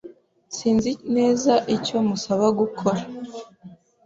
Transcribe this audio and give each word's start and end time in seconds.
Sinzi 0.55 0.91
neza 1.15 1.53
icyo 1.75 1.97
musaba 2.07 2.45
gukora. 2.59 3.01